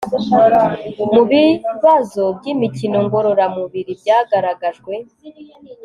mubibazo 1.13 2.23
byimikino 2.37 2.97
ngororamubiri 3.05 3.91
byagaragajwe 4.01 4.93